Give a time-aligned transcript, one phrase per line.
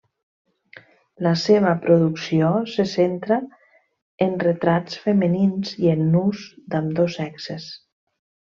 [1.25, 3.37] La seva producció se centra
[4.27, 7.71] en retrats femenins i en nus d'ambdós sexes.